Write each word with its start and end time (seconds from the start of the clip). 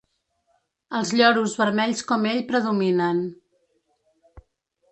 Els 0.99 1.11
lloros 1.19 1.53
vermells 1.59 2.01
com 2.13 2.25
ell 2.31 2.41
predominen. 2.53 3.21